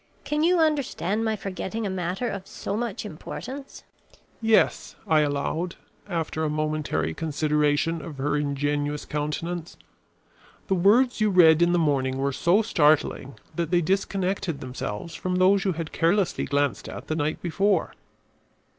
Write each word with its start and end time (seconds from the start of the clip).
Can 0.23 0.41
you 0.41 0.57
understand 0.59 1.23
my 1.23 1.35
forgetting 1.35 1.85
a 1.85 1.89
matter 1.91 2.27
of 2.27 2.47
so 2.47 2.75
much 2.75 3.05
importance?" 3.05 3.83
"Yes," 4.41 4.95
I 5.05 5.19
allowed, 5.19 5.75
after 6.09 6.43
a 6.43 6.49
momentary 6.49 7.13
consideration 7.13 8.01
of 8.01 8.17
her 8.17 8.35
ingenuous 8.35 9.05
countenance. 9.05 9.77
"The 10.69 10.73
words 10.73 11.21
you 11.21 11.29
read 11.29 11.61
in 11.61 11.71
the 11.71 11.77
morning 11.77 12.17
were 12.17 12.33
so 12.33 12.63
startling 12.63 13.35
that 13.55 13.69
they 13.69 13.81
disconnected 13.81 14.59
themselves 14.59 15.13
from 15.13 15.35
those 15.35 15.65
you 15.65 15.73
had 15.73 15.91
carelessly 15.91 16.45
glanced 16.45 16.89
at 16.89 17.05
the 17.05 17.15
night 17.15 17.39
before." 17.43 17.93